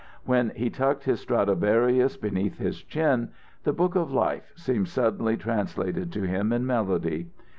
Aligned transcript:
When 0.25 0.49
he 0.55 0.71
tucked 0.71 1.03
his 1.03 1.19
Stradivarius 1.19 2.17
beneath 2.17 2.57
his 2.57 2.81
chin, 2.81 3.29
the 3.65 3.71
Book 3.71 3.93
of 3.93 4.11
Life 4.11 4.51
seemed 4.55 4.87
suddenly 4.87 5.37
translated 5.37 6.11
to 6.13 6.23
him 6.23 6.51
in 6.51 6.65
melody. 6.65 7.29